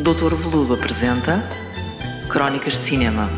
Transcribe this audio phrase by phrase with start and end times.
[0.00, 1.46] Doutor Veludo apresenta
[2.26, 3.28] Crónicas de Cinema.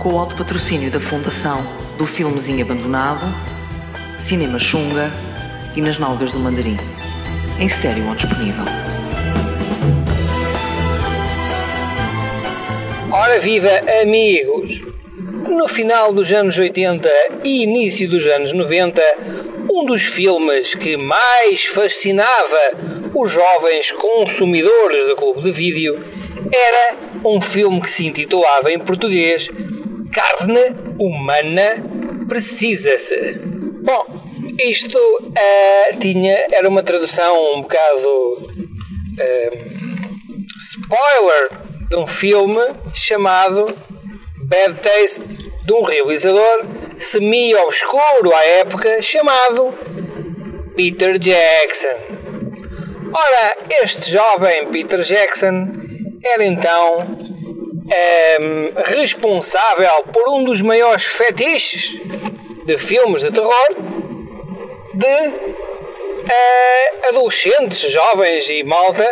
[0.00, 1.64] Com o alto patrocínio da Fundação
[1.96, 3.24] do Filmezinho Abandonado,
[4.18, 5.12] Cinema Xunga
[5.76, 6.76] e Nas Nalgas do Mandarim.
[7.56, 8.64] Em estéreo ou disponível.
[13.12, 13.70] Ora viva,
[14.02, 14.82] amigos!
[15.48, 17.08] No final dos anos 80
[17.44, 19.00] e início dos anos 90,
[19.68, 22.60] um dos filmes que mais fascinava
[23.14, 26.02] os jovens consumidores do clube de vídeo
[26.52, 29.48] era um filme que se intitulava em português
[30.12, 31.82] Carne Humana
[32.30, 33.40] Precisa-se.
[33.82, 34.06] Bom,
[34.56, 38.60] isto uh, tinha, era uma tradução um bocado uh,
[40.56, 41.50] spoiler
[41.88, 42.60] de um filme
[42.94, 43.76] chamado
[44.44, 45.22] Bad Taste
[45.64, 46.66] de um realizador
[47.00, 49.72] semi-obscuro à época chamado
[50.76, 51.96] Peter Jackson.
[53.12, 55.72] Ora, este jovem Peter Jackson
[56.22, 61.96] era então um, responsável por um dos maiores fetiches
[62.66, 63.76] de filmes de terror
[64.94, 69.04] de uh, adolescentes, jovens e malta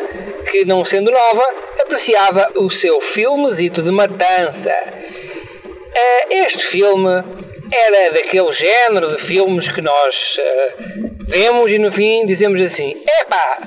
[0.50, 1.45] que, não sendo nova,
[1.80, 4.70] apreciava o seu filmezito de matança.
[4.70, 7.25] Uh, este filme
[7.70, 13.58] era daquele género de filmes que nós uh, vemos e no fim dizemos assim: epá,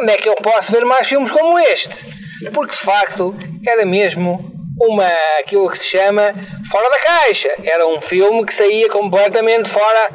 [0.00, 2.06] onde é que eu posso ver mais filmes como este?
[2.52, 3.34] Porque de facto
[3.66, 4.50] era mesmo
[4.80, 6.34] uma aquilo que se chama
[6.70, 7.50] fora da caixa.
[7.64, 10.10] Era um filme que saía completamente fora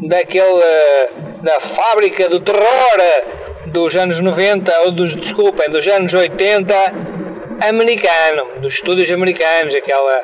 [0.00, 0.60] daquele
[1.42, 2.66] da fábrica do terror
[3.66, 6.74] dos anos 90 ou dos desculpem, dos anos 80
[7.60, 10.22] americano, dos estúdios americanos, aquela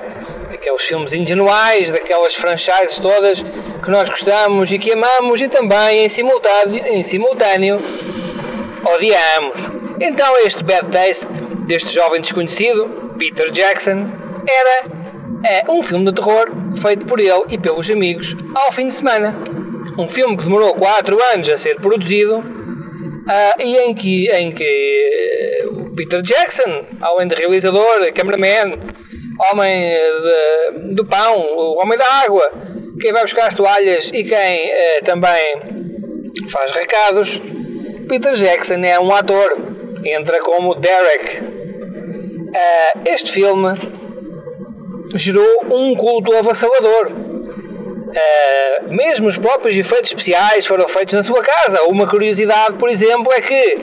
[0.54, 6.08] aqueles filmes ingenuais, daquelas franchises todas que nós gostamos e que amamos e também em
[6.08, 7.82] simultâneo, em simultâneo
[8.94, 9.58] odiamos.
[10.00, 11.26] Então este Bad Taste
[11.66, 14.06] deste jovem desconhecido, Peter Jackson,
[14.48, 15.04] era
[15.44, 19.36] é, um filme de terror feito por ele e pelos amigos ao fim de semana.
[19.96, 25.64] Um filme que demorou 4 anos a ser produzido uh, e em que, em que
[25.70, 28.72] o Peter Jackson, além de realizador, cameraman,
[29.38, 32.52] homem de, do pão, o homem da água,
[33.00, 37.40] quem vai buscar as toalhas e quem uh, também faz recados,
[38.08, 39.56] Peter Jackson é um ator,
[40.04, 41.40] entra como Derek.
[41.42, 43.76] Uh, este filme
[45.14, 47.10] gerou um culto avassalador.
[47.10, 51.82] Uh, mesmo os próprios efeitos especiais foram feitos na sua casa.
[51.84, 53.78] Uma curiosidade, por exemplo, é que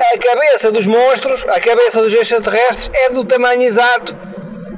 [0.00, 4.33] a cabeça dos monstros, a cabeça dos extraterrestres, é do tamanho exato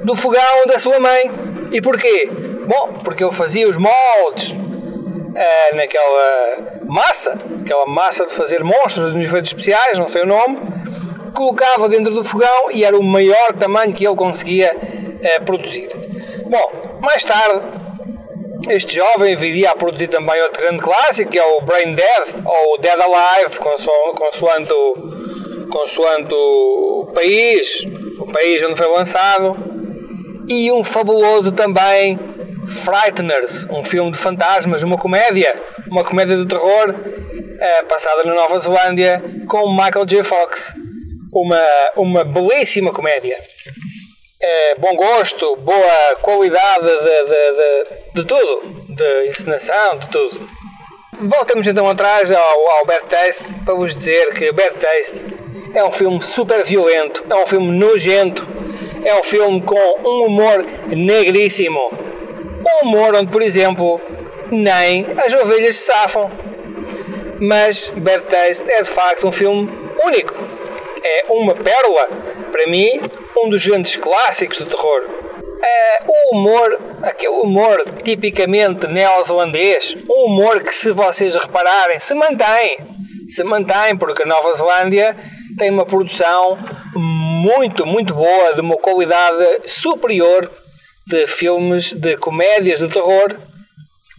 [0.07, 1.29] do fogão da sua mãe.
[1.73, 2.31] E porquê?
[2.31, 9.25] Bom, porque ele fazia os moldes uh, naquela massa, aquela massa de fazer monstros nos
[9.25, 10.59] efeitos especiais, não sei o nome,
[11.35, 15.89] colocava dentro do fogão e era o maior tamanho que ele conseguia uh, produzir.
[16.49, 17.67] Bom, mais tarde,
[18.69, 22.79] este jovem viria a produzir também outro grande clássico, que é o Brain Dead, ou
[22.79, 24.95] Dead Alive, consoante o,
[25.69, 27.85] consoante o país,
[28.21, 29.76] o país onde foi lançado,
[30.49, 32.19] e um fabuloso também
[32.67, 36.95] Frighteners, um filme de fantasmas, uma comédia, uma comédia de terror
[37.61, 40.23] é, passada na Nova Zelândia com Michael J.
[40.25, 40.75] Fox.
[41.33, 41.61] Uma,
[41.97, 43.39] uma belíssima comédia.
[44.41, 50.49] É, bom gosto, boa qualidade de, de, de, de, tudo, de encenação, de tudo.
[51.21, 55.25] Voltamos então atrás ao, ao Bad Taste para vos dizer que Bad Taste
[55.75, 58.47] é um filme super violento, é um filme nojento,
[59.05, 62.07] é um filme com um humor negríssimo
[62.67, 64.01] um humor onde, por exemplo,
[64.51, 66.31] nem as ovelhas se safam.
[67.41, 69.71] Mas Bad Taste é de facto um filme
[70.05, 70.35] único.
[71.05, 72.09] É uma pérola,
[72.51, 73.01] para mim,
[73.37, 75.05] um dos grandes clássicos do terror.
[75.63, 82.79] É o humor, aquele humor tipicamente neozelandês, um humor que, se vocês repararem, se mantém.
[83.29, 85.17] Se mantém, porque a Nova Zelândia
[85.57, 86.59] tem uma produção
[86.95, 90.51] muito, muito boa, de uma qualidade superior
[91.07, 93.37] de filmes de comédias de terror.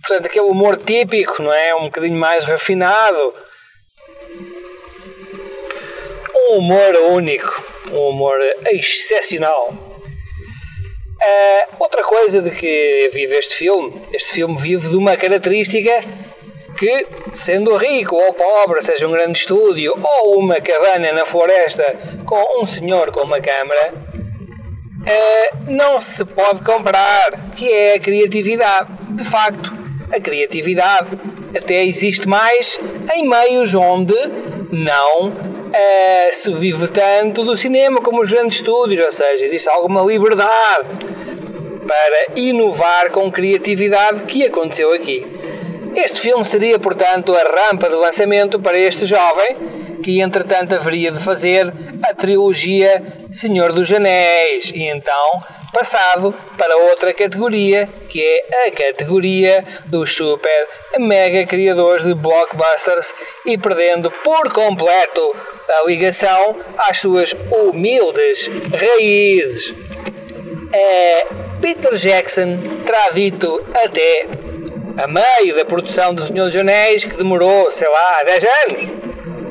[0.01, 1.75] Portanto, aquele humor típico, não é?
[1.75, 3.33] Um bocadinho mais refinado.
[6.50, 7.63] Um humor único.
[7.91, 8.39] Um humor
[8.71, 9.73] excepcional.
[11.17, 15.91] Uh, outra coisa de que vive este filme, este filme vive de uma característica
[16.77, 21.83] que, sendo rico ou pobre, seja um grande estúdio ou uma cabana na floresta
[22.25, 28.89] com um senhor com uma câmara, uh, não se pode comprar, que é a criatividade.
[29.09, 29.74] De facto,
[30.12, 31.07] a criatividade
[31.57, 32.79] até existe mais
[33.15, 34.15] em meios onde
[34.71, 40.01] não uh, se vive tanto do cinema como os grandes estúdios, ou seja, existe alguma
[40.03, 40.88] liberdade
[41.88, 45.37] para inovar com criatividade que aconteceu aqui.
[45.99, 49.57] Este filme seria, portanto, a rampa de lançamento para este jovem
[50.03, 51.73] que, entretanto, haveria de fazer
[52.03, 53.01] a trilogia
[53.31, 60.67] Senhor dos Anéis e então passado para outra categoria, que é a categoria dos super
[60.99, 65.35] mega criadores de blockbusters e perdendo por completo
[65.79, 69.73] a ligação às suas humildes raízes.
[70.71, 71.25] É,
[71.59, 74.46] Peter Jackson terá dito até
[74.97, 78.81] a meio da produção do Senhor dos Anéis que demorou, sei lá, 10 anos,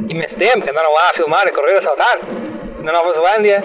[0.08, 2.18] imenso tempo, que andaram lá a filmar, a correr, a saltar,
[2.80, 3.62] na Nova Zelândia.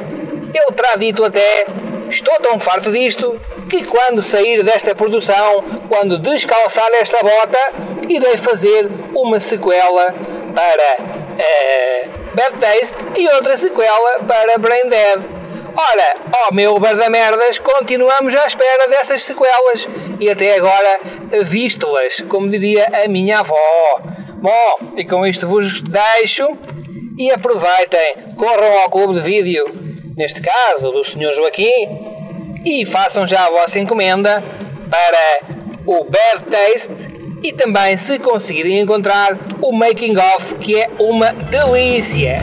[0.54, 1.66] Ele terá dito até
[2.12, 3.40] Estou tão farto disto
[3.70, 7.58] que quando sair desta produção, quando descalçar esta bota,
[8.10, 10.14] irei fazer uma sequela
[10.54, 15.41] para uh, Bad Taste e outra sequela para Brain Dead.
[15.76, 16.80] Ora, ó meu
[17.10, 19.88] merdas, continuamos à espera dessas sequelas
[20.20, 21.00] e até agora
[21.44, 24.02] visto-las, como diria a minha avó.
[24.36, 26.58] Bom, e com isto vos deixo
[27.18, 31.34] e aproveitem, corram ao clube de vídeo neste caso do Sr.
[31.34, 32.22] Joaquim,
[32.66, 34.44] e façam já a vossa encomenda
[34.90, 37.10] para o Bad Taste
[37.42, 42.42] e também se conseguirem encontrar o Making of, que é uma delícia.